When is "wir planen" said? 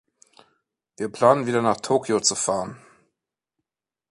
0.97-1.45